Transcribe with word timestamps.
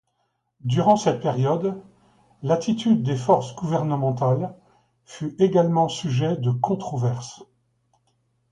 Durant 0.65 0.95
cette 0.95 1.21
période, 1.21 1.79
l'attitude 2.41 3.03
des 3.03 3.15
forces 3.15 3.55
gouvernementales 3.55 4.55
fut 5.05 5.35
également 5.37 5.89
sujet 5.89 6.37
de 6.37 6.49
controverses. 6.49 7.43